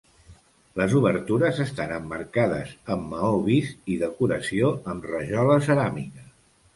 Les 0.79 0.93
obertures 0.99 1.59
estan 1.65 1.91
emmarcades 1.97 2.71
amb 2.95 3.05
maó 3.11 3.35
vist 3.49 3.93
i 3.97 3.99
decoració 4.05 4.71
amb 4.95 5.07
rajola 5.11 5.59
ceràmica. 5.69 6.25